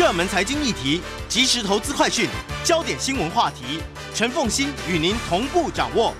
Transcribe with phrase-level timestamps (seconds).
[0.00, 2.26] 热门财经议题、即时投资快讯、
[2.64, 3.82] 焦点新闻话题，
[4.14, 6.14] 陈凤欣与您同步掌握。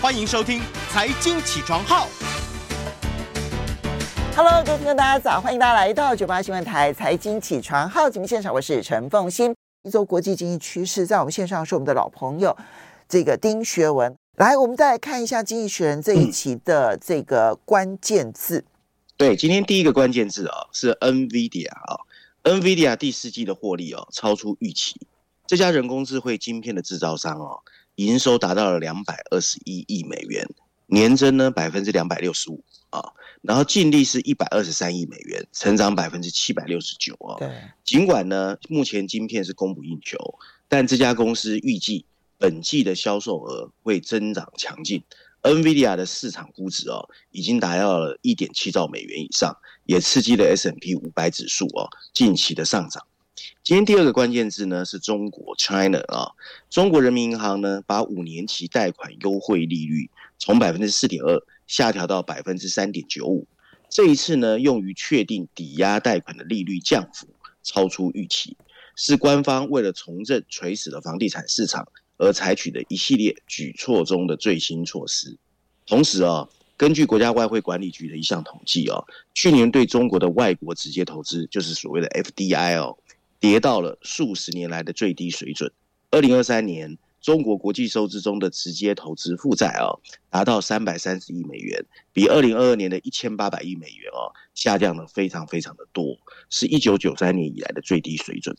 [0.00, 0.58] 欢迎收听
[0.90, 2.06] 《财经起床号》。
[4.34, 9.54] Hello，各位听众大家早，欢迎大家来到九八新闻台《财经起床号》节目现场，我是陈凤欣。
[9.82, 12.56] 一周国际经济趋势，在我们线上是我们的老朋友，
[13.06, 14.16] 这个丁学文。
[14.38, 18.60] 来，我们再来看一下《经济学人》这一期的这个关键字。
[18.60, 18.64] 嗯、
[19.18, 22.05] 对，今天第一个关键字啊、哦、是 NVIDIA 啊、哦。
[22.46, 25.00] NVIDIA 第四季的获利哦超出预期，
[25.48, 27.58] 这家人工智慧晶片的制造商哦，
[27.96, 30.48] 营收达到了两百二十一亿美元，
[30.86, 33.02] 年增呢百分之两百六十五啊，
[33.42, 37.34] 然后净利是一百二十三亿美元，成长百分之七百六十九啊。
[37.40, 37.50] 对，
[37.84, 40.16] 尽管呢目前晶片是供不应求，
[40.68, 42.04] 但这家公司预计
[42.38, 45.02] 本季的销售额会增长强劲。
[45.46, 53.06] NVIDIA 的市场估值哦，已经达到了一点七兆美元以上，也刺激了 S&P 五百指数哦近期的上涨。
[53.62, 56.32] 今天第二个关键字呢是中国 China 啊，
[56.68, 63.46] 中国人民银行呢把五年期贷款优惠利率从百分之四点二下调到百分之三点九五，
[63.88, 67.28] 这一次呢用于确定抵押贷款的利率降幅
[67.62, 68.56] 超出预期，
[68.96, 71.86] 是官方为了重振垂死的房地产市场。
[72.18, 75.36] 而采取的一系列举措中的最新措施。
[75.86, 82.98] 同时啊，根据国家外汇管理局的一项统计啊，去年对中国的外国直接投资，就是所谓的 FDI 哦，
[83.38, 85.72] 跌到了数十年来的最低水准。
[86.10, 89.94] 二零二三年，中国国际收支中的直接投资负债啊，
[90.30, 96.16] 达到三百三十亿美元，比二零二二年的一千八百亿美元哦，下降了非常非常的多，
[96.50, 98.56] 是一九九三年以来的最低水准。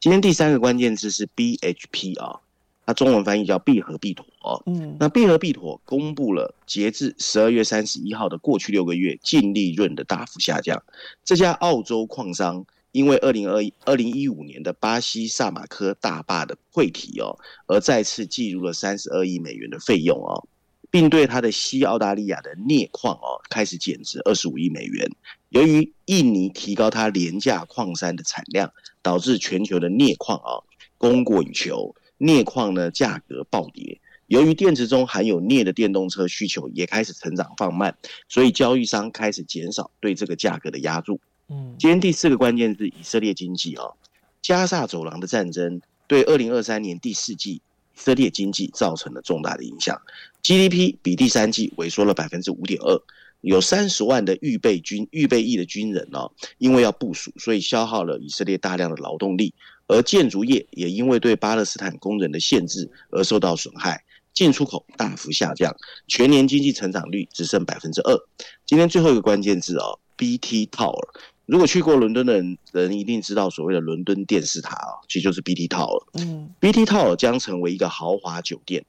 [0.00, 2.40] 今天第三个关键字是 BHP 啊。
[2.86, 4.26] 它中文翻译叫必和必妥，
[4.66, 10.82] 嗯，那必和必妥公布了截至十二月三十一号的过去六个月净利润的大幅下降。
[11.24, 20.46] 这家澳洲矿商因为二零二一二零一五年的巴西萨马科大坝的溃堤哦，而再次计入了三十二亿美元的费用哦，
[20.90, 25.10] 并对它的西澳大利亚的镍矿哦开始减值二十五亿美元。
[25.48, 28.70] 由于印尼提高它廉价矿山的产量，
[29.00, 30.60] 导致全球的镍矿啊
[30.98, 31.94] 供过于求。
[32.18, 37.96] 镍矿呢价格暴跌，由于电池中含有镍的电动车需求也开始成长放慢，
[38.28, 41.20] 所以交易商开始减少对这个价格的压注。
[41.48, 43.94] 嗯，今天第四个关键是以色列经济哦，
[44.40, 47.60] 加萨走廊的战争对二零二三年第四季以
[47.96, 50.00] 色列经济造成了重大的影响
[50.42, 52.98] ，GDP 比第三季萎缩了百分之五点二，
[53.42, 59.52] 有三十万的预备军预备役的军人哦，因为要部署，所以消耗了以色列大量的劳动力。
[59.86, 64.02] 而建筑业也因为对巴勒斯坦工人的限制而受到损害，
[64.32, 65.74] 进出口大幅下降，
[66.08, 68.18] 全年经济成长率只剩百分之二。
[68.64, 71.08] 今天最后一个关键字哦，BT Tower。
[71.46, 76.02] 如果去过伦敦的人，人一定知道所谓的伦敦电视塔哦，其实就是 BT Tower。
[76.14, 78.82] 嗯，BT Tower 将成为一个豪华酒店，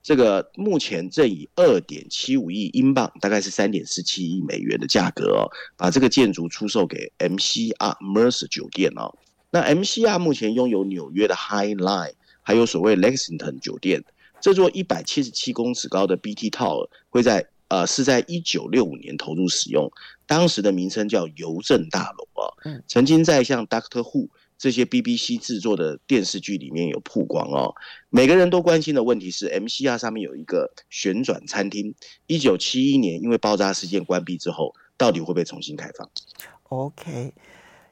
[0.00, 9.12] 这个目前正以二点七五亿英镑，大概是三点四七亿美元的价格哦，把这个建筑出售给 MCR Mercer 酒店哦。
[9.50, 12.12] 那 MCR 目前拥有纽约的 High Line，
[12.42, 14.04] 还有所谓 Lexington 酒店。
[14.40, 19.90] 这座一百七十七公尺高的 BT Tower 会在呃是在一九六五年投入使用，
[20.26, 22.48] 当时的名称叫邮政大楼啊。
[22.64, 27.74] 嗯，曾经在像 Doctor Who 这些 BBC 制作的电视剧里面有曝光哦。
[28.08, 31.94] 每个人都关心的问题是，MCR 上面有一个旋转餐厅，
[32.26, 36.08] 一九七一年因为爆炸事件关闭之后，到底会不会重新开放
[36.68, 37.34] ？OK。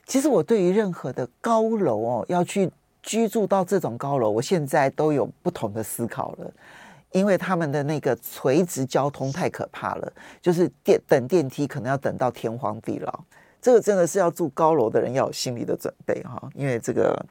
[0.08, 2.68] 其实我对于任何的高楼哦，要去
[3.00, 6.50] 居住到这种高楼，我现在都有不同的思考了，
[7.12, 13.20] 因为他们的那个垂直交通太可怕了，就是电等电梯可能要等到天荒地老，
[13.62, 17.26] 这个真的是要住高楼的人要有心理的准备哈，因为这个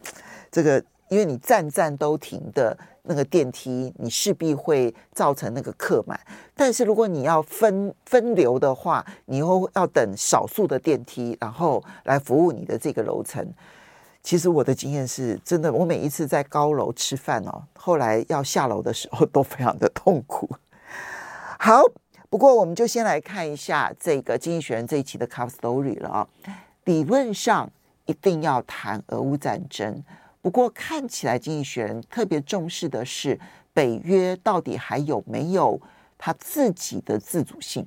[0.49, 0.81] 这个。
[1.09, 2.77] 因为你站站都停的
[3.07, 6.19] 那个电梯，你势必会造成那个客满。
[6.55, 13.45] 但是如果你要分分流的话，你又要等少数的电梯，然后来服务你的这个楼层。
[14.21, 20.49] 其实我的经验是真的，我每一次在高楼吃饭哦，后来要下楼的时候都非常的痛苦。
[21.59, 21.81] 好，
[22.29, 26.27] 不过我们就先来看一下这个《经济学人》这一期的 Cover Story 了啊。
[26.83, 27.69] 理论上
[28.05, 30.03] 一定要谈俄乌战争。
[30.47, 33.37] 不过看起来，经济学人特别重视的是
[33.73, 35.77] 北约到底还有没有
[36.17, 37.85] 他自己的自主性？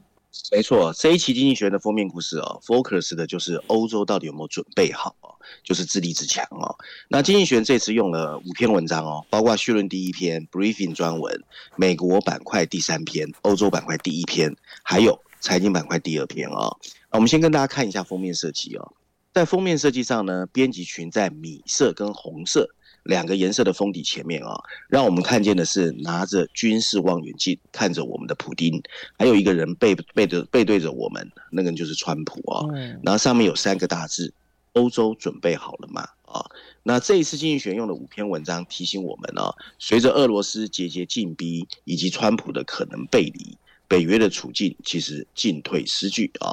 [0.53, 6.77] 没错，这一期经济学人的封面故事哦，focus 的就是欧洲到底有没有准备好，就是自立自强哦。
[7.09, 11.43] 那经济学人这次用了五篇文章哦，包括序论第一篇、briefing 专文、
[11.77, 16.77] 美国板块第三篇、欧洲板块第一篇，还有财经板块第二篇哦。
[17.09, 18.93] 我们先跟大家看一下封面设计哦。
[19.33, 22.69] 在封面设计上呢，编辑群在米色跟红色
[23.05, 28.83] 两个颜色的封底前面啊，让我们看见的是拿着军事望远镜看着我们的普丁，
[29.19, 32.67] 还有一个人背背着背对着我们，那个人就是川普啊。
[33.03, 34.33] 然后上面有三个大字：
[34.73, 36.03] 欧洲准备好了吗？
[36.27, 36.45] 啊，
[36.83, 39.43] 那这一次经济学用的五篇文章提醒我们呢，
[39.79, 43.57] 随着俄罗斯节节进逼，以及川普的可能背离，
[43.87, 46.51] 北约的处境其实进退失据啊。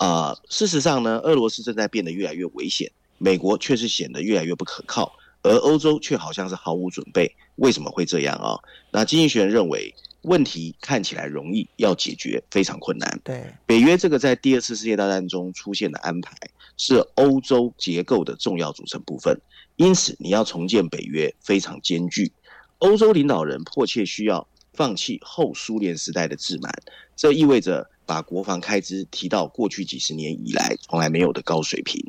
[0.00, 5.12] 啊，事实上呢，俄罗斯正在变得越来越危险，美国却是显得越来越不可靠。
[5.42, 8.56] 而欧洲却好像是毫无准备，为什么会这样啊？
[8.90, 13.20] 那经济学人认为，问题看起来容易，要解决非常困难。
[13.22, 16.34] 对，北约这个在第二次世界大战中出现的安排，
[16.78, 19.38] 是欧洲结构的重要组成部分，
[19.76, 22.32] 因此你要重建北约非常艰巨。
[22.78, 26.70] 欧洲领导人迫切需要放弃后苏联时代的自满，
[27.16, 32.04] 这意味着把国防开支提到过去几十年以来从来没有的高水平，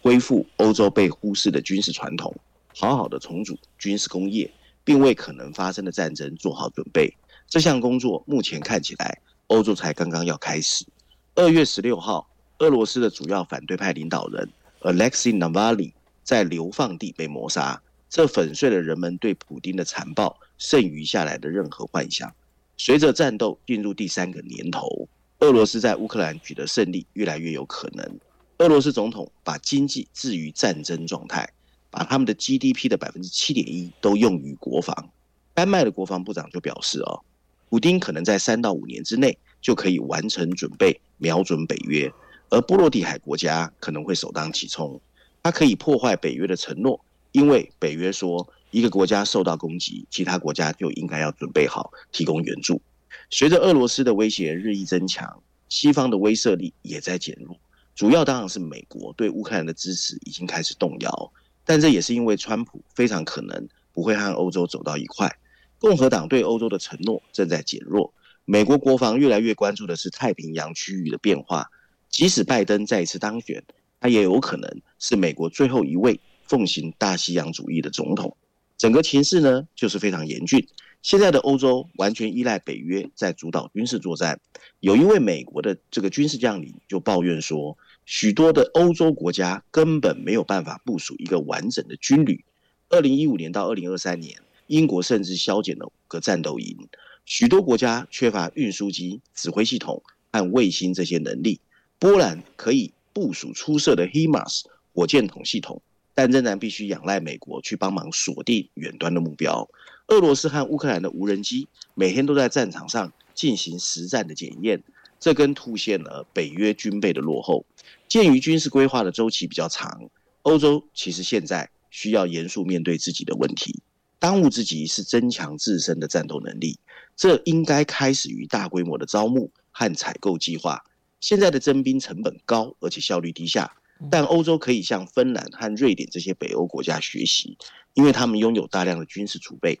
[0.00, 2.32] 恢复欧洲被忽视的军事传统。
[2.78, 4.48] 好好的重组军事工业，
[4.84, 7.12] 并为可能发生的战争做好准备。
[7.48, 10.86] 这项工作目前看起来，欧洲才刚刚要开始。
[11.34, 12.30] 二月十六号，
[12.60, 14.48] 俄罗斯的主要反对派领导人
[14.82, 15.92] Alexei Navalny
[16.22, 22.32] 在流放地被谋杀，这粉碎了人们对普丁的残暴剩余下来的任何幻想。
[22.76, 25.08] 随着战斗进入第三个年头，
[25.40, 28.18] 俄罗斯在乌克兰取得胜利越来越有可能。
[28.58, 31.52] 俄罗斯总统把经济置于战争状态。
[31.92, 35.10] 把他们的 GDP 的百分之七点一都用于国防。
[35.54, 37.20] 丹麦的国防部长就表示：“哦，
[37.68, 42.08] 普丁可能在三到五年之内就可以完成准备，瞄准北约，
[42.48, 45.00] 而波罗的海国家可能会首当其冲。
[45.42, 52.80] 他可以破坏北约的承诺，因为北约说一个国家受到攻击，其他国家就应该要准备好提供援助。
[53.30, 57.56] 随着俄罗斯的威胁日益增强，西方的威慑力也在减弱，
[57.94, 65.30] 主要当然是美国对乌克兰的支持已经开始动摇。”但这也是因为川普非常可能不会和欧洲走到一块，
[65.78, 68.12] 共和党对欧洲的承诺正在减弱，
[68.44, 71.70] 美国国防越来越关注的是太平洋区域的变化。
[72.08, 73.62] 即使拜登再次当选，
[74.00, 74.68] 他也有可能
[74.98, 76.18] 是美国最后一位
[76.48, 78.36] 奉行大西洋主义的总统。
[78.76, 80.66] 整个情势呢，就是非常严峻。
[81.02, 84.40] 现在的欧洲完全依赖北约在主导军事作战。
[84.80, 87.76] 有一位美国的这个军事将领就抱怨说。
[88.06, 92.44] 许多的欧洲国家根本没有办法部署一个完整的军旅。
[92.88, 94.36] 二零一五年到二零二三年，
[94.66, 96.76] 英国甚至削减了五个战斗营。
[97.24, 101.60] 许多国家缺乏运输机、指挥系统和卫星这些能力。
[102.00, 104.62] 波兰可以部署出色的 HIMARS
[104.92, 105.80] 火箭筒系统，
[106.12, 109.68] 但仍然必须仰赖美国去帮忙锁定远端的目标。
[110.10, 114.82] 俄罗斯和乌克兰的无人机每天都在战场上进行实战的检验，
[115.20, 117.64] 这更凸显了北约军备的落后。
[118.08, 120.10] 鉴于军事规划的周期比较长，
[120.42, 123.80] 欧洲其实现在需要严肃面对自己的问题。
[124.18, 126.80] 当务之急是增强自身的战斗能力，
[127.16, 130.84] 这应该开始于大规模的招募和采购计划。
[131.20, 133.76] 现在的征兵成本高，而且效率低下，
[134.10, 137.56] 但欧洲可以向芬兰和瑞典这些北欧国家学习，
[137.94, 139.78] 因为他们拥有大量的军事储备。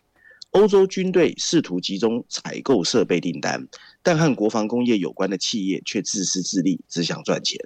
[0.52, 3.68] 欧洲军队试图集中采购设备订单，
[4.02, 7.56] 但和国防工业有关的企业却自私自利，只想赚钱。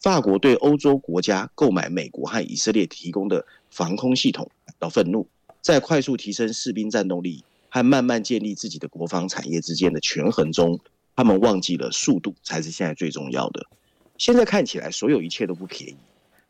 [0.00, 5.28] 法国对欧洲国家购买美国和以色列提供的防空系统感到愤怒，
[5.60, 10.78] 在快速提升士兵战斗力和慢慢建立自己的国防产业之间的权衡中，
[11.16, 13.66] 他们忘记了速度才是现在最重要的。
[14.18, 15.96] 现在看起来，所有一切都不便宜。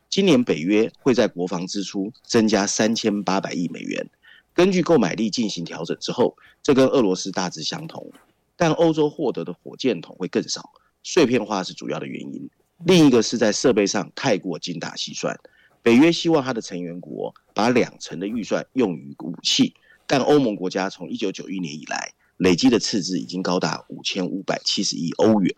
[0.09, 4.07] 今年北约会在国防支出增加三千八百亿美元，
[4.53, 8.11] 根据购买力进行调整之后，这跟俄罗斯大致相同，
[8.55, 10.71] 但欧洲获得的火箭筒会更少，
[11.03, 12.49] 碎片化是主要的原因。
[12.85, 15.39] 另一个是在设备上太过精打细算，
[15.81, 19.73] 北约希望他的成员国把两成的预算用于武器，
[20.05, 25.53] 但欧盟国家从一九九一年以来累积的赤字已经高达五千五百七十亿欧元，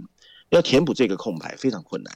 [0.50, 2.14] 要填补这个空白非常困难。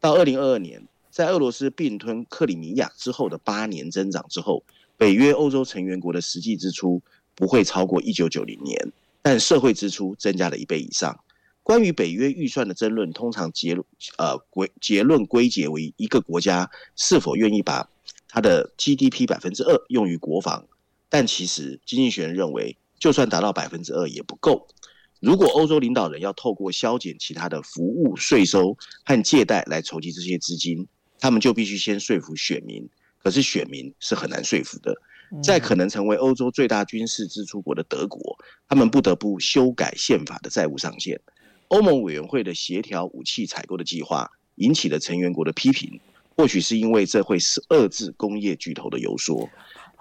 [0.00, 4.62] 到二零二二年，在俄罗斯并吞克里米亚之后的八年增长之后，
[4.98, 7.00] 北约欧洲成员国的实际支出
[7.34, 8.92] 不会超过一九九零年，
[9.22, 11.18] 但社会支出增加了一倍以上。
[11.62, 13.82] 关于北约预算的争论，通常结论
[14.18, 17.88] 呃归结论归结为一个国家是否愿意把
[18.28, 20.66] 它的 GDP 百分之二用于国防。
[21.08, 24.68] 但其实经济学人认为，就算达到百分之二也不够。
[25.20, 30.86] 如果欧洲领导人要透过削减其他的服务税收和借贷来筹集这些资金，
[31.18, 32.88] 他们就必须先说服选民。
[33.22, 34.94] 可是选民是很难说服的。
[35.42, 41.20] 在可能成为欧洲最大军事支出国的德国，他们不得不修改宪法的债务上限。
[41.68, 46.00] 欧盟委员会的协调武器采购的计划引起了成员国的批评。
[46.36, 49.48] 或许是因为这会是遏制工业巨头的游说。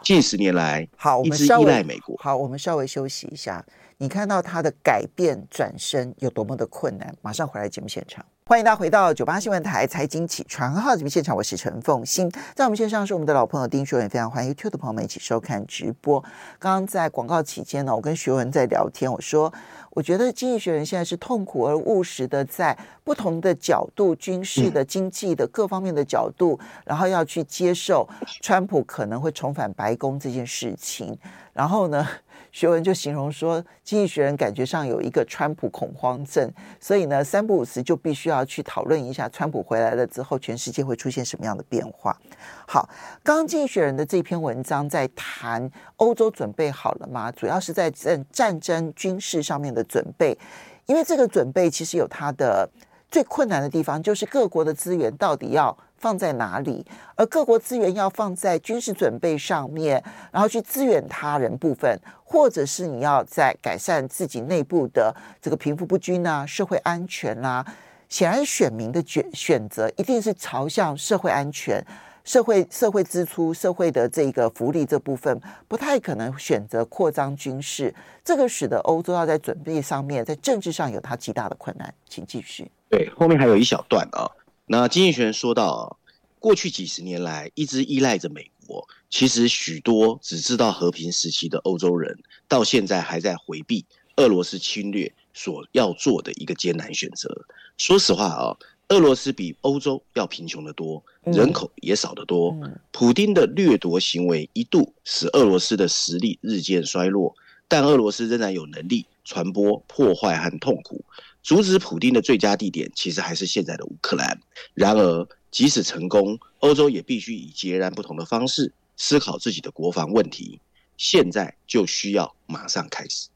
[0.03, 2.17] 近十年来，好，一直依赖美国。
[2.17, 3.65] 好，我们稍微休息一下。
[3.98, 7.15] 你看到他的改变转身有多么的困难？
[7.22, 8.25] 马上回来节目现场。
[8.47, 16.21] 欢迎大家回到九八新闻台财经起床号节目现场，我是陈凤欣，在我们线上是我们的老朋友丁学文，非常欢迎 YouTube 的朋友们一起收看直播。
[16.59, 19.51] 刚刚在广告期间呢，我跟学文在聊天，我说
[19.89, 28.07] 我觉得经济学人现在是痛苦而务实的，在不同的角度，军事的、经济的各方面的角度，然后要去接受
[28.41, 31.17] 川普可能会重返白宫这件事情，
[31.51, 32.07] 然后呢，
[32.55, 42.17] 学文就形容说，经济学人感觉上有一个川普恐慌症，所以呢，三不五时就必须要去讨论一下，川普回来了之后，全世界会出现什么样的变化。
[42.65, 42.88] 好，
[43.21, 47.29] 刚刚经济学人的这篇文章在谈欧洲准备好了吗？
[47.29, 50.38] 主要是在战战争军事上面的准备，
[50.85, 52.69] 因为这个准备其实有它的
[53.12, 55.77] 最困难的地方，就是各国的资源到底要。
[56.05, 56.85] 放在哪里？
[57.15, 67.65] 而各国资源要放在军事准备上面，然后去支援他人部分，或者是你要在改善自己内部的这个贫富不均啊、社会安全啊。
[68.07, 71.83] 显然，选民的选选择一定是朝向社会安全、
[72.24, 77.91] 社会社会支出、社会的这个福利这部分，不太可能选择扩张军事。
[78.24, 81.91] 这个使得欧洲要在准备上面，在政治上有它极大的困难。
[82.07, 82.69] 请继续。
[82.89, 84.29] 对，后面还有一小段啊。
[84.67, 86.00] 那经济学人说到，
[86.39, 92.17] 过去几十年来一直依赖着美国，其实许多只知道和平时期的欧洲人，
[92.48, 97.45] 到现在还在回避俄罗斯侵略所要做的一个艰难选择。
[97.77, 98.57] 说实话啊，
[98.89, 102.55] 俄罗斯比欧洲要贫穷得多，人口也少得多。
[102.91, 107.36] 普丁的掠夺行为一度使俄罗斯的实力日渐衰落，
[107.67, 111.05] 但俄罗斯仍然有能力传播破坏和痛苦。
[111.45, 114.35] 阻止普丁的最佳地点，其实还是现在的乌克兰。
[114.73, 120.59] 然而，即使成功，欧洲也必须以截然不同的方式思考自己的国防问题。
[120.97, 123.29] 现在就需要马上开始。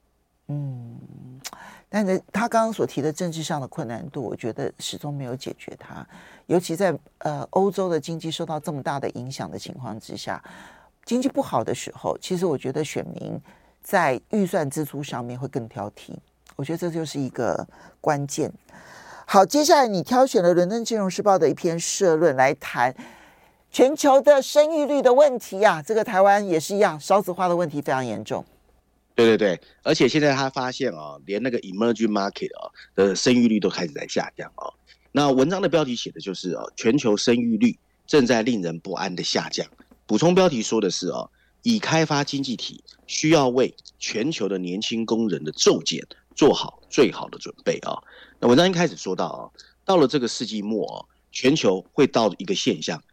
[0.47, 0.99] 嗯，
[1.87, 6.03] 但是他刚刚所提的政治上的困难度，我觉得始终没有解决它。
[6.47, 10.43] 尤其在呃欧洲的经济受到这么大的影响的情况之下，
[11.05, 13.39] 经济不好的时候，其实我觉得选民
[13.83, 16.15] 在预算支出上面会更挑剔。
[16.59, 17.65] 我觉得这就是一个
[18.01, 18.51] 关键。
[19.25, 22.93] 好，接下来你挑选了《伦敦金融时报》的一篇社论来谈
[23.71, 25.81] 全球的生育率的问题啊。
[25.81, 28.43] 这个台湾也是一样，少子化的问题非常严重。
[29.15, 34.67] 对对对，而且现在他发现啊，连那个 emerging market 啊的生育率都开始在下降啊。
[35.13, 39.65] 那文章的标题写的就是啊，全球生育率正在令人不安的下降。
[40.05, 41.29] 补充标题说的是啊，
[41.63, 46.05] 已开发经济体需要为全球的年轻工人的骤减。
[46.39, 48.01] 做好最好的准备啊！
[48.39, 49.51] 那文章一开始说到啊，
[49.83, 51.03] 到了这个世纪末啊，
[51.33, 53.03] 全球会到一个现象，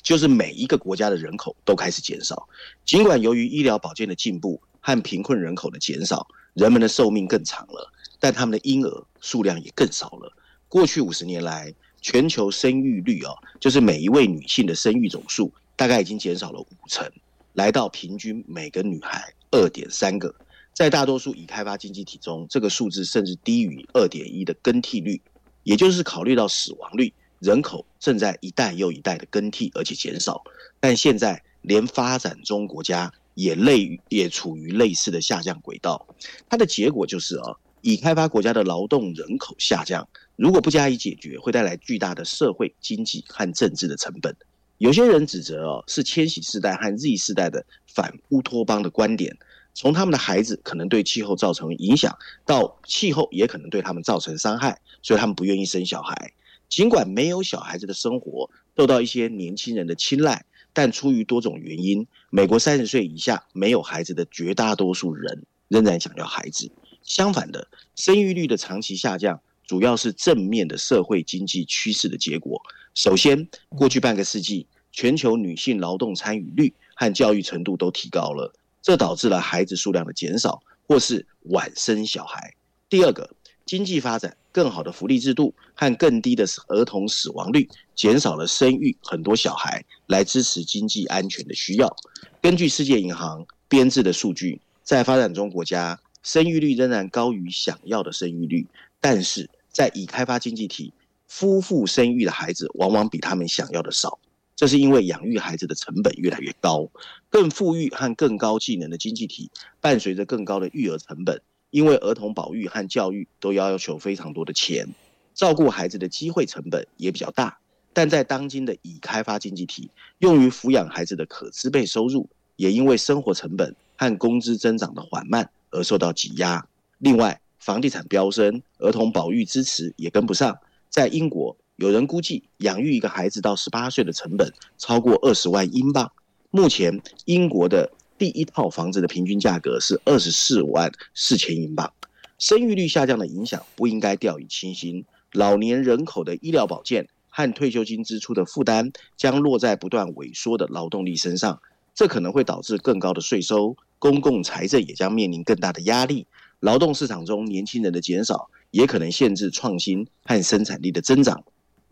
[0.00, 2.48] 就是每一个国家的人口都开始减少。
[2.84, 10.32] 尽管由于医疗保健的进步和贫困人口的减少，人们的寿命更长了，但他们的婴儿数量也更少了。
[10.68, 17.10] 过去五十年来，全球生育率啊，就是每一位女性的生育总数大概已经减少了五成，
[17.54, 20.32] 来到平均每个女孩二点三个。
[20.72, 25.20] 在大多数已开发经济体中，这个数字甚至低于二点一的更替率，
[25.64, 30.42] 也就是考虑到死亡率，人口正在一代又一代的更替，而且减少。
[30.80, 36.06] 但现在连发展中国家也类也处于类似的下降轨道，
[36.48, 44.34] 它的结果就是啊，已开发国家的劳动人口下降，如果不加以解决，会带来巨大的社会、经济和政治的成本。
[44.78, 49.36] 有些人指责哦，是千禧世代和 Z 世代的反乌托邦的观点。
[49.74, 56.32] 从他们的孩子可能对气候造成影响，到气候也可能对他们造成伤害，所以他们不愿意生小孩。
[56.68, 66.70] 尽管没有小孩子的生活受到一些年轻人的青睐，但出于多种原因，美国三十岁以下没有孩子的绝大多数人仍然想要孩子。
[67.02, 72.62] 相反的，生育率的长期下降主要是正面的社会经济趋势的结果。
[72.94, 78.54] 首先，过去半个世纪，全球女性劳动参与率和教育程度都提高了。
[78.82, 82.52] 这导致了孩子数量的减少，或是晚生小孩。
[82.88, 83.30] 第二个，
[83.64, 91.96] 经济发展、更好的福利制度和更低的儿童死亡率，减少了生育很多小孩来支持经济安全的需要。
[92.42, 98.66] 根据世界银行编制的数据，在发展中国家，生育率仍然高于想要的生育率，
[99.00, 100.92] 但是在已开发经济体，
[101.28, 104.18] 夫妇生育的孩子往往比他们想要的少。
[104.54, 106.88] 这是因为养育孩子的成本越来越高，
[107.30, 111.40] 更富裕和更高技能的经济体伴随着更高的育儿成本，
[111.70, 114.88] 因为儿童保育和教育都要求非常多的钱，
[115.34, 117.58] 照顾孩子的机会成本也比较大。
[117.94, 126.66] 但在当今的已开发经济体，用于抚养孩子的可支配收入，也因为生活成本和工资增长的缓慢而受到挤压。
[126.98, 130.58] 另外，房地产飙升，儿童保育支持也跟不上。
[130.88, 136.12] 在英国，有人估计养育一个孩子到十八岁的成本超过二十万英镑。
[136.52, 141.92] 目前，英国的第一套房子的平均价格是二十四万四千英镑。
[142.38, 145.04] 生育率下降的影响不应该掉以轻心。
[145.32, 151.60] 老年人口的医疗保健和退休金支出的负担将落在不断萎缩的劳动力身上，
[151.96, 156.28] 这可能会导致更高的税收，公共财政也将面临更大的压力。
[156.60, 161.42] 劳动市场中年轻人的减少，也可能限制创新和生产力的增长。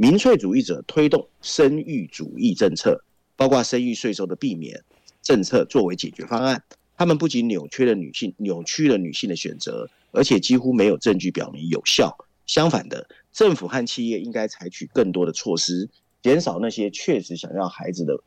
[0.00, 3.04] 民粹主义者推动生育主义政策，
[3.36, 4.82] 包括生育税收的避免
[5.20, 6.64] 政策作为解决方案。
[6.96, 12.16] 他们不仅扭曲了女性，扭曲了女性的选择，而且几乎没有证据表明有效。
[12.46, 15.86] 相反的，政府和企业应该采取更多的措施，
[16.22, 18.18] 减少那些确实想要孩子的，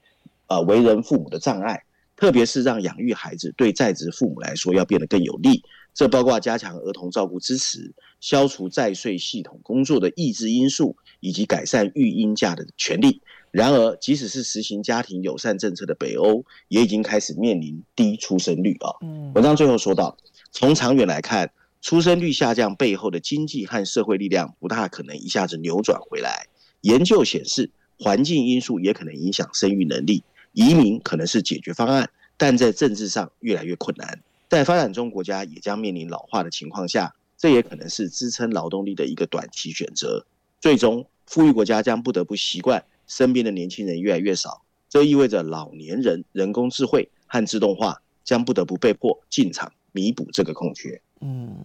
[0.45, 5.63] 呃，为人父母的障碍，特别是让养育孩子对在职父母来说要变得更有利。
[5.95, 13.21] 这包括加强儿童照顾支持、消除在税系统工作的抑制因素，以及改善育婴假的权利。
[13.49, 18.91] 然而，即使是实行家庭友善政策的北欧，也已经开始面临低出生率啊。
[19.33, 20.17] 文章最后说到，
[20.51, 21.49] 从长远来看，
[21.81, 26.47] 出生率下降背后的经济和社会力量不大可能一下子扭转回来。
[26.81, 34.19] 研究显示，环境因素也可能影响生育能力，移民可能是解决方案，但在政治上越来越困难。
[34.49, 40.25] 在发展中国家也将面临老化的情况下，这也可能是支撑劳动力的一个短期选择。
[40.59, 51.01] 最终，富裕国家将不得不习惯身边的年轻人越来越少，这意味着老年人、人工智慧和自动化将不得不被迫进场弥补这个空缺。
[51.21, 51.55] 嗯，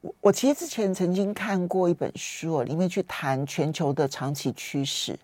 [0.00, 5.18] 我我其实之前曾经看过一本书，里面去谈全球的长期趋势，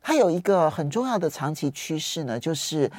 [0.00, 2.90] 它有一个很重要的长期趋势呢，就是。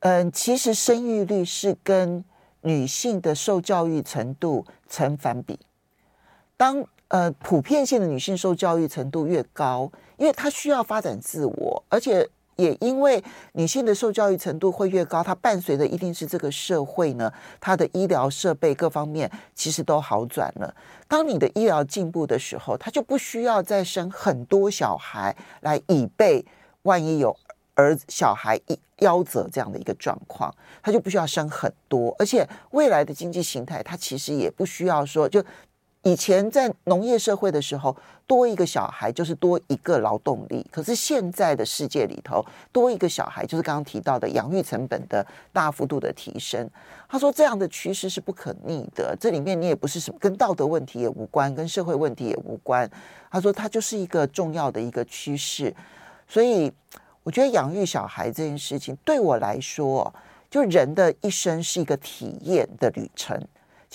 [0.00, 2.22] 嗯，其实生育率是跟
[2.60, 5.58] 女性的受教育程度成反比。
[6.56, 20.74] 当呃普遍性的女性受教育程度越高，因为她需要发展自我，而且也因为女性的受教育程度会越高，它伴随的一定是这个社会呢，它的医疗设备各方面其实都好转了。
[21.06, 26.44] 当你的医疗进步的时候，她就不需要再生很多小孩来以备
[26.82, 27.36] 万一有。
[27.78, 30.50] 儿小孩一夭折这样的一个状况，
[30.82, 35.44] 她就不需要生很多，而且未来的经济形态，她其实也不需要说，就
[36.06, 37.96] 以前在农业社会的时候，
[38.28, 46.70] 多一个小孩就是多一个劳动力，可是现在的世界里头，多一个小孩就是刚刚提到的养育成本的大幅度的提升。
[47.08, 52.88] 他说这样的趋势是不可逆的，这里面你也不是什么跟道德问题也无关，跟社会问题也无关。
[53.28, 55.74] 他说它就是一个重要的一个趋势，
[56.28, 56.72] 所以。
[57.24, 60.14] 我觉得养育小孩这件事情对我来说，
[60.48, 63.36] 就人的一生是一个体验的旅程。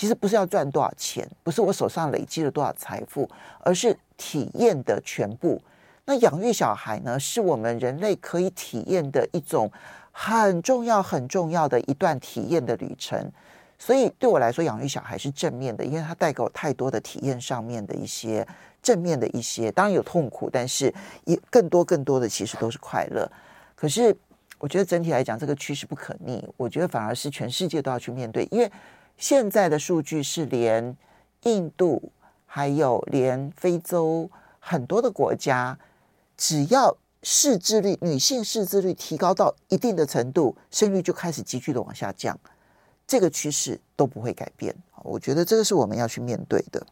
[0.01, 5.61] 其实不是要赚多少钱，不是我手上累积了多少财富，而是体验的全部。
[6.05, 9.71] 那养育小孩呢，是我们人类可以体验的一种
[10.11, 13.31] 很重要、很重要的一段体验的旅程。
[13.77, 18.47] 所以对我来说，养育小孩是正面的，因为它带给我太多的体验上面的一些。
[18.81, 20.91] 正面的一些，当然有痛苦，但是
[21.25, 23.31] 也更多更多的其实都是快乐。
[23.75, 24.17] 可是
[24.57, 26.43] 我觉得整体来讲，这个趋势不可逆。
[26.57, 28.71] 我觉得反而是全世界都要去面对，因为
[29.21, 30.97] 现在的数据是连
[31.43, 32.11] 印度
[32.47, 35.77] 还有连非洲很多的国家，
[36.35, 42.39] 只要识字率，女性识字率提高到一定的程度，生育就开始急剧的往下降，
[43.05, 44.75] 这个趋势都不会改变。
[45.03, 46.83] 我觉得这个是我们要去面对的。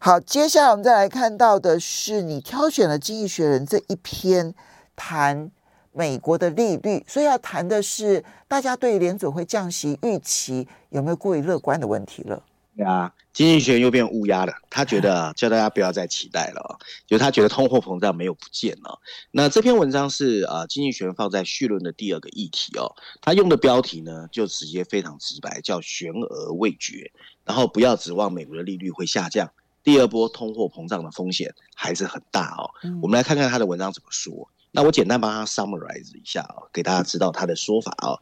[0.00, 4.52] 好，接下来我们再来看到的是，你挑选了《经济学人》这一篇
[4.96, 5.52] 谈
[5.96, 12.42] 美国的利率，所以要谈的是大家对联准会降息预期有没有过于乐观的问题了。
[12.76, 19.00] 对啊，经济学又变乌鸦了，他觉得叫大家不要再期待了，就他觉得通货膨胀没有不见了。
[19.30, 27.10] 那这篇文章是啊，《经济学》放在绪论的第二个议题哦，他用的标题呢就直接非常直白，叫悬而未决，
[27.46, 29.50] 然后不要指望美国的利率会下降。
[29.82, 32.68] 第二波通货膨胀的风险还是很大哦。
[33.00, 34.50] 我们来看看他的文章怎么说。
[34.76, 38.20] 那我简单帮他 summarize 一下哦，给大家知道他的说法哦。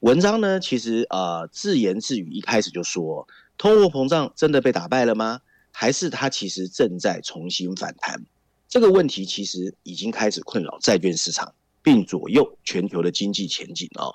[0.00, 3.28] 文章呢，其实呃自言自语，一开始就说，
[3.58, 5.42] 通货膨胀真的被打败了吗？
[5.70, 8.24] 还是它其实正在重新反弹？
[8.70, 14.14] 这个问题其实已经开始困扰债券市场，并左右全球的经济前景哦。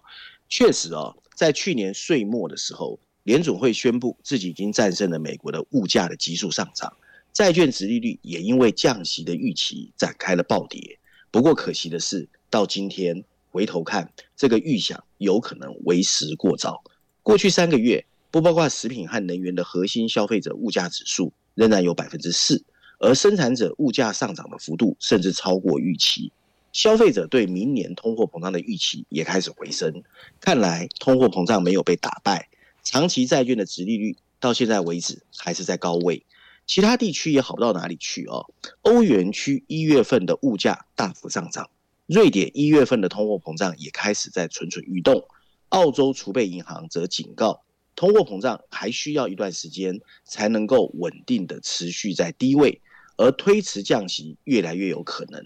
[0.50, 3.00] 确实哦，在去年岁末的时候。
[3.24, 6.96] 联总会宣布自己已经战胜了美国的物价的急速上涨，
[7.34, 10.98] 债券殖利率也因为降息的预期展开了暴跌。
[11.38, 16.82] 不过可惜的是，到今天回头看，这个预想有可能为时过早。
[17.21, 22.63] 过去三个月，不包括食品和能源的核心消费者物价指数仍然有百分之四，
[23.00, 26.32] 而生产者物价上涨的幅度甚至超过预期。
[26.73, 30.02] 消费者对明年通货膨胀的预期也开始回升，
[30.41, 32.50] 看来通货膨胀没有被打败。
[32.82, 36.26] 长期债券的殖利率到现在为止还是在高位，
[36.67, 38.45] 其他地区也好不到哪里去哦。
[38.82, 41.69] 欧元区一月份的物价大幅上涨，
[42.06, 45.25] 瑞典一月份的通货膨胀也开始在蠢蠢欲动。
[45.69, 47.62] 澳洲储备银行则警告，
[47.95, 52.82] 通货膨胀还需要一段时间才能够稳定的持续在低位，
[53.17, 55.45] 而推迟降息越来越有可能。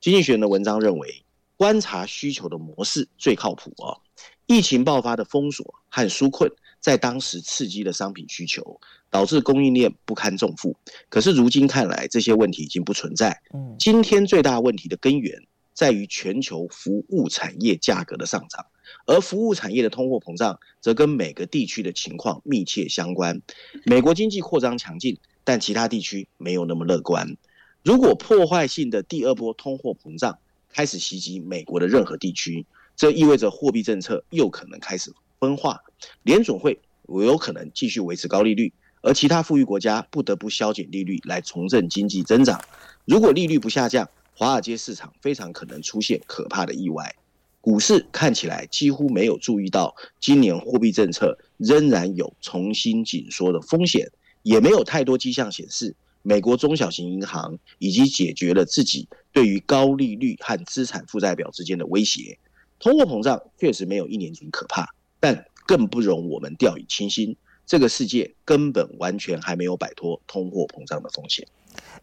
[0.00, 1.24] 经济学人的文章认为，
[1.56, 4.00] 观察需求的模式最靠谱哦。
[4.46, 6.50] 疫情爆发的封锁和纾困，
[6.82, 10.76] 在当时刺激了商品需求，导致供应链不堪重负。
[11.08, 13.40] 可是如今看来，这些问题已经不存在。
[13.78, 18.66] 今天最大问题的根源在于全球服务产业价格的上涨，
[19.06, 23.40] 而服务产业的通货膨胀则跟每个地区的情况密切相关。
[23.84, 27.36] 美国经济扩张强劲，但其他地区没有那么乐观。
[27.84, 30.36] 如果破坏性的第二波通货膨胀
[30.68, 32.66] 开始袭击美国的任何地区，
[32.96, 35.80] 这意味着货币政策又可能开始分化，
[36.22, 42.62] 联总会有可能继续维持高利率，而其他富裕国家不得不削减利率来重振经济增长。
[43.04, 47.14] 如果利率不下降，华尔街市场非常可能出现可怕的意外。
[47.60, 54.10] 股市看起来几乎没有注意到，今年货币政策仍然有重新紧缩的风险，
[54.42, 55.94] 也没有太多迹象显示。
[56.24, 62.38] 美国中小型银行已经解决了自己对于高利率和资产负债表之间的威胁。
[62.78, 64.88] 通货膨胀确实没有一年前可怕，
[65.18, 67.34] 但更不容我们掉以轻心。
[67.64, 71.46] 这个世界根本完全还没有摆脱通货膨胀的风险。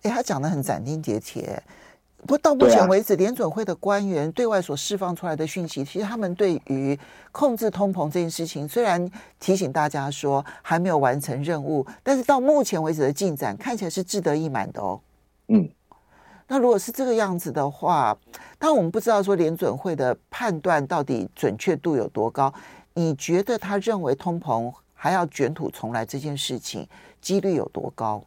[0.01, 1.61] 哎，他讲的很斩钉截铁。
[2.21, 6.97] 不过到目前为止，联准会的官员对外所释放出来的讯息，其实他们对于
[7.31, 9.07] 控制通膨这件事情，虽然
[9.39, 14.99] 提醒大家说还没有完成任务，但是到目前为止的进展看起来是志得意满的哦。
[15.49, 15.69] 嗯，
[16.47, 18.17] 那如果是这个样子的话，
[18.57, 22.51] 当我们不知道说联准会的判断到底准确度有多高，
[22.99, 26.85] 你觉得他认为通膨还要卷土重来这件事情
[27.21, 28.21] 几率有多高？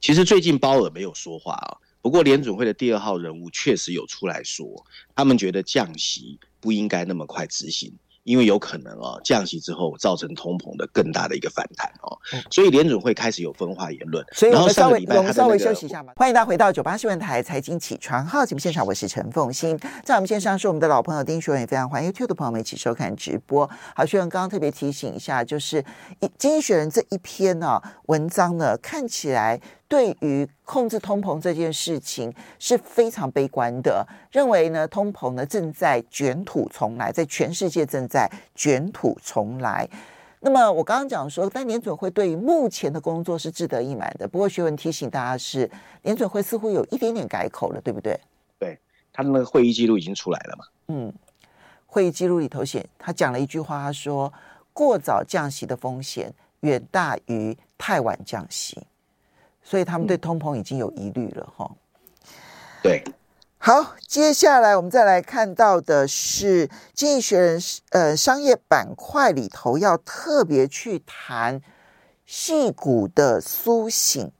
[0.00, 1.78] 其实最近鲍尔没有说话啊。
[2.00, 4.84] 不过，联准会的第二号人物确实有出来说，
[5.14, 7.96] 他们觉得降息不应该那么快执行。
[8.24, 12.16] 因为有可能哦，降息之后造成通膨的更大的一个反弹哦，
[12.50, 14.24] 所以联准会开始有分化言论。
[14.32, 16.12] 所以我们稍微我们稍微休息一下嘛。
[16.16, 23.68] 欢迎大家回到九八新闻台财经起床号节目现场，我是陈凤欣，在我们线上是我们的老朋友丁学文，也非常欢迎 YouTube 的朋友们一起收看直播。
[23.96, 25.82] 好，学文刚刚特别提醒一下，就是
[26.38, 29.60] 《经济学人》这一篇呢、啊、文章呢，看起来。
[29.92, 39.86] 对于控制通膨这件事情是非常悲观的，认为呢通膨呢正在卷土重来，在全世界正在卷土重来。
[40.40, 44.26] 那么我刚刚讲说，但联准会对于目前的工作是志得意满的。
[44.26, 48.18] 不过学文提醒大家是，联准会似乎有一点点改口了，对不对？
[48.58, 48.78] 对，
[49.12, 50.64] 他的那个会议记录已经出来了嘛？
[50.88, 51.12] 嗯，
[51.84, 54.32] 会议记录里头写，他讲了一句话，他说
[54.72, 58.80] 过早降息的风险远大于太晚降息。
[59.62, 61.76] 所以他们对通膨已经有疑虑了，哈、嗯。
[62.82, 63.04] 对，
[63.58, 71.62] 好，接下来我们再来看到的是《经济学人》呃商业板块里头要特别去谈
[72.26, 74.32] 细股的苏醒，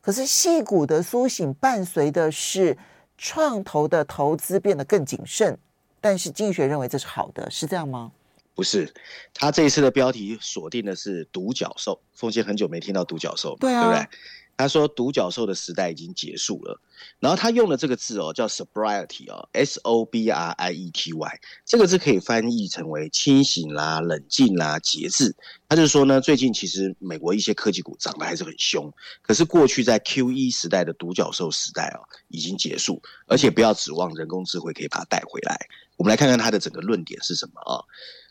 [0.00, 2.76] 可是细股的苏醒伴随的是
[3.16, 5.58] 创投的投资变得更谨慎，
[6.00, 8.12] 但是经济学认为这是好的，是这样吗？
[8.54, 8.92] 不是，
[9.32, 11.98] 他这一次的标题锁定的是独角兽。
[12.12, 14.18] 凤姐很久没听到独角兽，对啊，对不对？
[14.60, 16.80] 他说：“独角兽的时代已经结束了。”
[17.18, 25.34] 然后他用的这个字哦，叫 sobriety 哦，S O B R I E T Y，这个字可以翻译成为清醒啦、冷静啦、节制。
[25.68, 28.92] 他就是说呢，最近其实美国一些科技股涨得还是很凶，
[29.22, 35.58] 可是过去在 Q E 时代的独角兽时代哦，已经结束，而且不要指望人工智慧可以把它带回来。
[35.96, 37.80] 我们来看看他的整个论点是什么啊？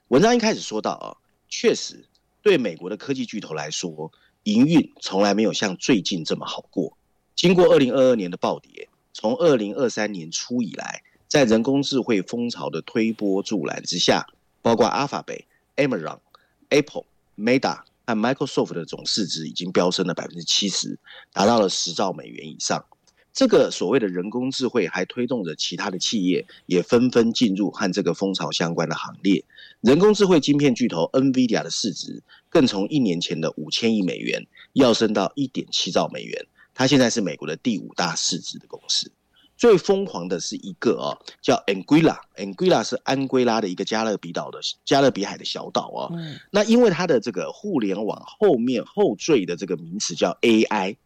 [0.09, 1.17] 文章一开始说到啊，
[1.49, 2.07] 确实
[2.43, 4.11] 对美国的科技巨头来说。
[4.43, 6.97] 营运从来没有像最近这么好过。
[7.35, 14.25] 经过二零二二年的暴跌，从二零二三年初以来，在人工智慧风潮的推波助澜之下，
[14.61, 15.43] 包括 Alphabet、
[15.75, 16.19] Amazon、
[16.69, 17.05] Apple、
[17.37, 20.97] Meta 和 Microsoft 的总市值已经飙升了百分之七十，
[21.31, 22.83] 达到了十兆美元以上。
[23.39, 29.41] 这个所谓的人工智慧还推动着其他的企业也纷纷进入和这个风潮相关的行列。
[29.79, 36.45] 人工智慧晶片巨头 NVIDIA 的市值更从一年前的五千亿美元跃升到一点七兆美元。
[36.73, 39.09] 它现在是美国的第五大市值的公司。
[39.55, 46.11] 最疯狂的是一个哦，叫 Anguilla，Anguilla 是安圭拉的一个加勒比岛的加勒比海的小岛哦。
[46.13, 46.37] 嗯。
[46.51, 50.97] 那因为它的这个互联网后面后缀的这个名词叫 AI，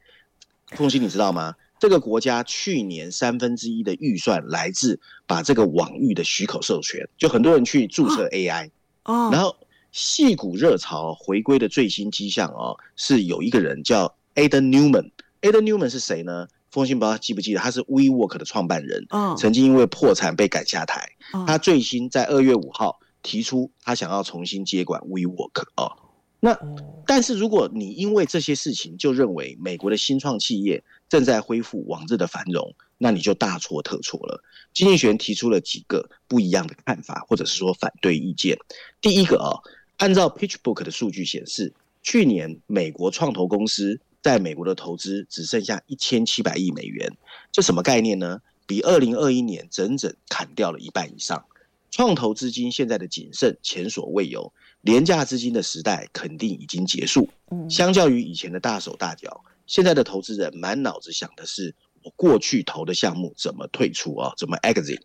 [0.71, 1.53] 凤馨你知道吗？
[1.83, 8.69] 这个国家去年三分之一的预算来自把这个网域的许可授权，就很多人去注册 AI
[9.03, 9.29] 哦。
[9.33, 9.53] 然后
[9.91, 16.47] 矽谷热潮回归的最新迹象哦，是有一个人叫 Adam Neumann，Adam Neumann 是谁呢？
[16.71, 19.05] 风信不知道记不记得，他是 WeWork 的创办人，
[19.37, 21.05] 曾经因为破产被赶下台。
[21.45, 25.91] 他最新在二月五号提出，他想要重新接管 WeWork 哦。
[26.39, 26.57] 那
[27.05, 34.43] 但是如果你因为这些事情就认为美国的新创企业正在恢复往日的繁荣，那你就大错特错了。
[34.73, 38.57] 经济学提出了几个不一样的看法，或者是说反对意见。
[38.99, 39.53] 第一个啊，
[39.97, 41.71] 按照 PitchBook 的数据显示，
[42.01, 44.01] 去年美国创投公司。
[44.23, 47.11] 在美国的投资只剩下一千七百亿美元，
[47.51, 48.39] 这什么概念呢？
[48.65, 51.43] 比二零二一年整整砍掉了一半以上。
[51.91, 57.27] 创投资金现在的谨慎前所未有，廉价资金的时代肯定已经结束。
[57.69, 61.73] 相较于以前的大手大脚，现在的投资人满脑子想的是
[62.03, 64.33] 我过去投的项目怎么退出啊？
[64.37, 64.99] 怎么 exit？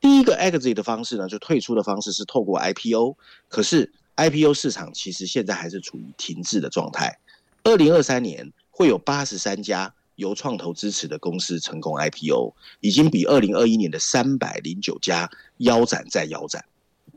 [0.00, 3.16] 第一个 exit 的方式呢，就退出的方式是透过 IPO，
[3.48, 7.18] 可是 IPO 市场其实现在还是处于停滞的状态。
[7.64, 16.64] 二零二三年会有八十三家由创投支持的公司成功 IPO，已经比二零二一年的三百零九家腰斩再腰斩。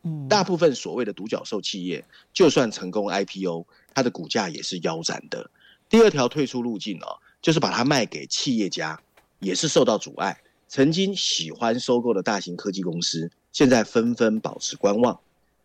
[0.03, 5.51] 嗯，大部分所谓的独角兽企业，就算成功 IPO，它的股价也是腰斩的。
[5.89, 9.01] 第二条退出路径哦，就是把它卖给企业家，
[9.39, 10.39] 也是受到阻碍。
[10.67, 15.19] 曾经喜欢收购的大型科技公司，现在纷纷保持观望。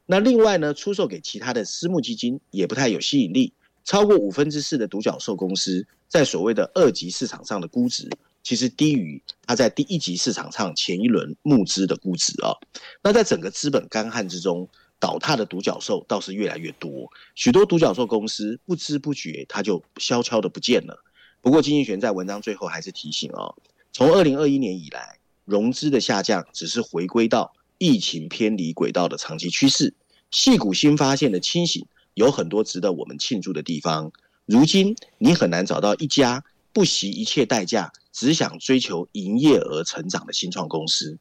[0.07, 3.53] 那另外呢，出售给其他的私募基金也不太有吸引力。
[3.85, 8.09] 超过五分之四的独角兽公司在所谓的二级市场上的估值，
[8.43, 12.57] 其实低于它在第一级市场上前一轮募资的估值啊。
[13.03, 14.67] 那在整个资本干旱之中，
[14.99, 21.05] 倒塌的独角兽倒是越来越多，许多独角兽公司不知不觉它就悄悄的不见了。
[21.41, 23.55] 不过经济学人在文章最后还是提醒哦，
[23.93, 29.95] 从二零二一年以来，融资的下降只是回归到疫情偏离轨道的长期趋势。
[30.31, 31.87] 矽谷新发现的清醒。
[32.15, 34.13] 有很多值得我们庆祝的地方。
[34.47, 41.19] 如今，你很难找到一家不惜一切代价，只想追求营业额成长的新创公司。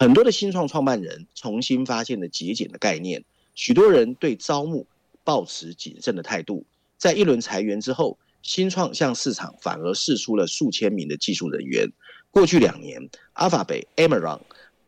[0.00, 3.22] 很多的新创创办人重新发现了节俭的概念。
[3.54, 4.86] 许多人对招募
[5.24, 6.64] 抱持谨慎的态度。
[6.96, 11.86] 在一轮裁员之后，新创向市场反而释出了数千名的技术人员。
[12.30, 14.40] 过去两年，Alphabet、Amazon、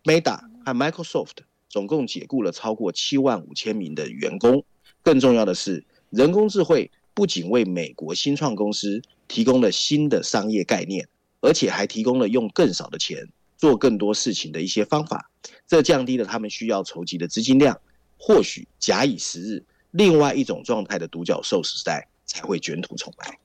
[0.05, 4.65] Meta 和 Microsoft 总共解雇了超过七万五千名的员工。
[5.03, 11.07] 更重要的是，人工智慧不仅为美国新创公司提供了新的商业概念，
[11.43, 13.29] 而且还提供了用更少的钱
[13.63, 15.31] 做更多事情的一些方法。
[15.69, 17.79] 这降低了他们需要筹集的资金量。
[18.19, 23.39] 或许假以时日，另外一种状态的独角兽时代才会卷土重来。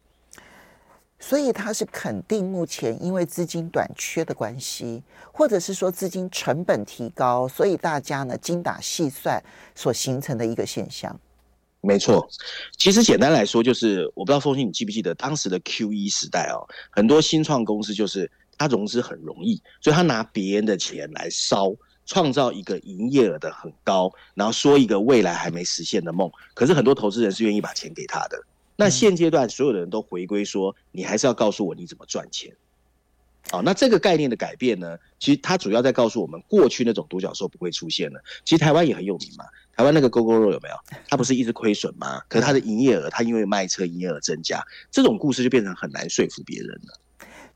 [1.20, 9.44] 所以他是肯定目前因为资金短缺的关系，或者是说资金成本提高，所以大家呢精打细算
[9.76, 11.20] 所形成的一个现象。
[11.82, 12.28] 没错，
[12.76, 21.74] 其实简单来说，就是我不知道凤信你记不记得当时的 QE 时代哦，很多新创公司就是它融资很容易，所以他拿别人的钱来烧，
[22.06, 26.32] 创造一个营业额的很高，然后说一个未来还没实现的梦。
[26.54, 28.42] 可是很多投资人是愿意把钱给他的。
[28.76, 32.56] 那现阶段所有的人都回归说，你还是要告诉我你怎么赚钱。
[33.52, 38.22] 哦，那这个概念的改变呢，其实它主要在告诉我们，过去那种独角兽不会出现了。
[38.44, 39.46] 其实台湾也很有名嘛。
[39.76, 40.76] 台湾那个 Gogoro 有没有？
[41.08, 42.22] 它不是一直亏损吗？
[42.28, 47.00] 可是它的营业额，它因为卖车，营业额增加，这种故事就变成很难说服别人了。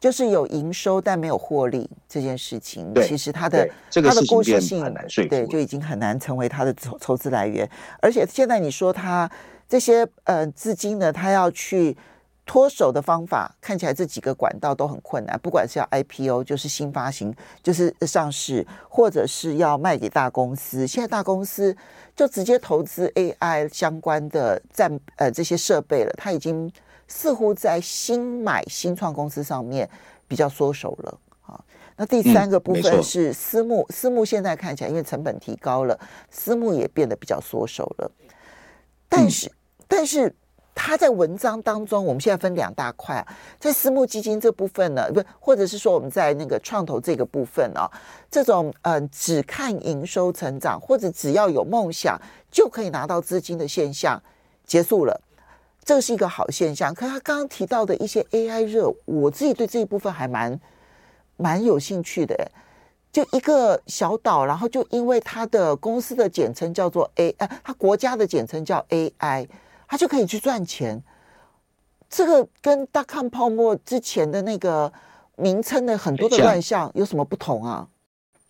[0.01, 7.69] 就是有营收但没有获利这件事情，其实它的这个它的故事性很难说服，对，就已经很难成为它的筹筹资来源。
[8.01, 9.31] 而且现在你说它
[9.69, 11.95] 这些呃资金呢，它要去。
[12.43, 17.33] 脱手的方法看起来这几个管道都很困难，不管是要 IPO，就是新发行，
[17.63, 20.85] 就是上市，或者是要卖给大公司。
[20.85, 21.73] 现在大公司
[22.13, 26.69] 就直接投资 AI 相关的占呃这些设备了，它已经
[27.11, 29.87] 似乎在新买新创公司上面
[30.27, 31.59] 比较缩手了啊。
[31.97, 38.11] 那第三个部分是私募，私募现在看起来因为成本提高了，私募也变得比较缩手了。
[39.09, 39.51] 但是，
[39.87, 40.33] 但是。
[40.73, 43.27] 他在文章当中，我们现在分两大块啊，
[43.59, 47.91] 在私募基金这部分呢，不，或者是说我们在那个创投这个部分啊，
[48.31, 52.19] 这种嗯，只看营收成长，或者只要有梦想
[52.49, 54.19] 就可以拿到资金的现象
[54.65, 55.21] 结束了。
[55.83, 56.93] 这是一个好现象。
[56.93, 60.59] 可是他刚刚提到的一些 AI 热，我自己对这一部分还蛮
[61.37, 62.51] 蛮有兴趣的。
[63.11, 69.47] 就一个小岛，然后就因为他的公司的简称叫做 A，哎，他国家的简称叫 AI，
[69.87, 71.03] 他就可以去赚钱。
[72.09, 74.91] 这个跟大康泡沫之前的那个
[75.35, 77.87] 名称的很多的乱象有什么不同啊？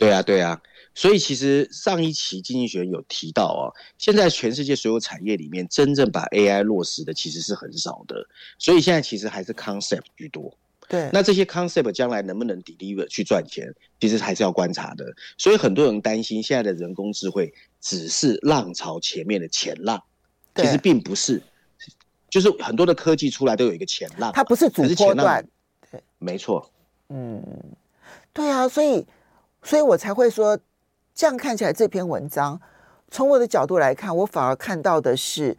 [0.02, 0.60] 对啊，对啊。
[0.96, 8.28] 所以其实上一期经济学人有提到哦，现在全世界所有产业里面，真正把 AI 落实的其实是很少的。
[8.58, 10.52] 所以现在其实还是 concept 居多。
[10.90, 15.06] 对，那这些 concept 将来能不能 deliver 去赚钱，其实还是要观察的。
[15.38, 20.04] 所以很多人担心现在的人工智慧只是浪潮前面的前浪，
[20.56, 21.42] 其实并不是。
[22.30, 25.46] 就是很多的科技出来都有一个前浪，它不是主波段。
[25.92, 26.70] 对，没错。
[27.10, 27.42] 嗯，
[28.34, 29.06] 对啊，所以，
[29.64, 30.58] 所以我才会说。
[31.14, 32.60] 这样看起来，这篇文章
[33.10, 35.56] 从我的角度来看，我反而看到的是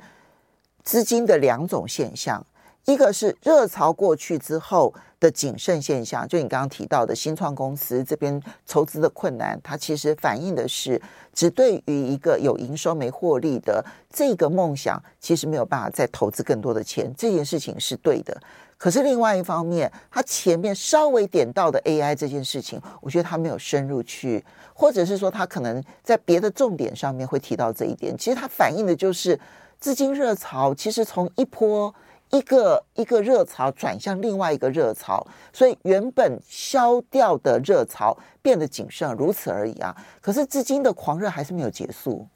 [0.83, 2.45] 资金的两种现象：
[2.87, 11.01] 一个是热潮过去之后的谨慎现象，就你刚刚提到的新创公司这边筹资的困难，它其实反映的是
[11.35, 17.15] 只对于一个有营收没获利的这个梦想，其实没有办法再投资更多的钱。
[17.17, 18.41] 这件事情是对的。
[18.83, 28.19] 可是另外一方面，他前面稍微点到的 AI 这件事情，我觉得他没有深入去，或者是说他可能在别的重点上面会提到这一点。
[28.19, 29.39] 其实它反映的就是
[29.79, 31.95] 资金热潮，其实从一波
[32.33, 39.97] 一个一个热潮转向另外一个热潮，所以原本消掉的热潮变得谨慎，如此而已啊。
[40.21, 42.27] 可是资金的狂热还是没有结束。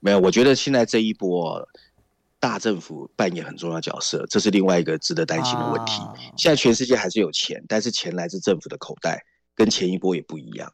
[0.00, 1.68] 没有，我觉得现在这一波。
[2.48, 6.00] 大政府扮演很重要角色，这是另外一个值得担心的问题。
[6.36, 9.20] 现在全世界还是有钱，但是钱来自政府的口袋，
[9.52, 10.72] 跟前一波也不一样，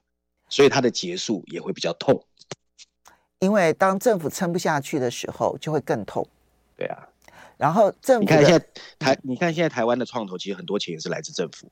[0.51, 2.23] 所以它的结束也会比较痛。
[3.39, 6.29] 因为当政府撑不下去的时候，就会更痛。
[6.77, 7.09] 对啊，
[7.57, 8.67] 然后政府，你看现在
[8.99, 11.67] 台，你看现在台湾的创投，其实很多钱也是来自政府，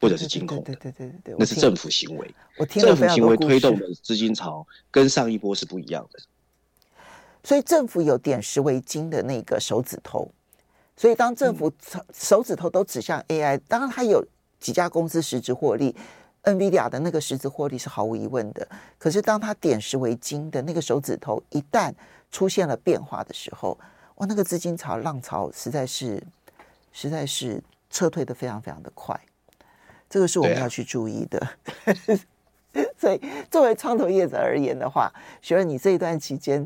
[0.00, 0.64] 或者是金控。
[0.64, 2.34] 对对对对对，那是政府行为。
[2.58, 6.18] 我听政府行为推动的资金潮，跟上一波是不一样的。
[7.44, 10.32] 所以政府有点石为金的那个手指头，
[10.96, 11.70] 所以当政府
[12.12, 14.26] 手指头都指向 AI，当然它有
[14.58, 15.94] 几家公司实质获利
[16.44, 18.66] ，NVIDIA 的那个实质获利是毫无疑问的。
[18.98, 21.92] 可是当它点石为金的那个手指头一旦
[22.32, 23.78] 出现了变化的时候，
[24.14, 26.22] 哇，那个资金潮浪潮实在是
[26.92, 29.20] 实在是撤退的非常非常的快，
[30.08, 31.46] 这个是我们要去注意的。
[32.98, 36.64] 所以作为创投业者而言的话，学了你这一段期间。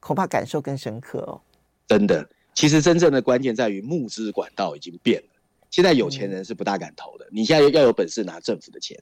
[0.00, 1.40] 恐怕感受更深刻哦。
[1.86, 5.28] 真的，其实真正的关键在于募资管道已经变了。
[5.70, 7.24] 现在有钱人是不大敢投的。
[7.26, 8.98] 嗯、你现在要有本事拿政府的钱，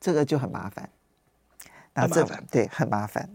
[0.00, 0.88] 这个就很麻烦。
[1.94, 3.26] 拿政府对，很麻烦。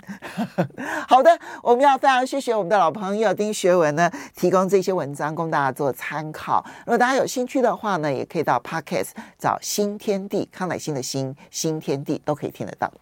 [1.09, 6.63] 好的，我们要非常谢谢我们的老朋友丁学文呢，提供这些文章供大家做参考。
[6.85, 12.93] 如果大家有兴趣的话呢，也可以到 Podcast 找新天地康乃馨的新新天地都可以听得到。